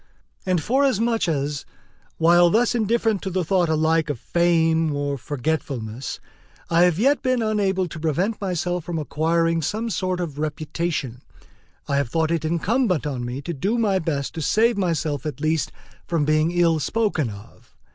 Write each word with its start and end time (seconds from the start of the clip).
And 0.47 0.63
forasmuch 0.63 1.27
as, 1.27 1.63
while 2.17 2.49
thus 2.49 2.73
indifferent 2.73 3.21
to 3.21 3.29
the 3.29 3.43
thought 3.45 3.69
alike 3.69 4.09
of 4.09 4.19
fame 4.19 4.95
or 4.95 5.13
of 5.13 5.21
forgetfulness, 5.21 6.19
I 6.71 6.85
have 6.85 6.97
yet 6.97 7.21
been 7.21 7.43
unable 7.43 7.87
to 7.87 7.99
prevent 7.99 8.41
myself 8.41 8.83
from 8.83 8.97
acquiring 8.97 9.61
some 9.61 9.91
sort 9.91 10.19
of 10.19 10.39
reputation, 10.39 11.21
I 11.87 11.97
have 11.97 12.09
thought 12.09 12.31
it 12.31 12.43
incumbent 12.43 13.05
on 13.05 13.23
me 13.23 13.43
to 13.43 13.53
do 13.53 13.77
my 13.77 13.99
best 13.99 14.33
to 14.33 14.41
save 14.41 14.75
myself 14.75 15.23
at 15.27 15.39
least 15.39 15.71
from 16.07 16.25
being 16.25 16.49
ill 16.49 16.79
spoken 16.79 17.29
of. 17.29 17.75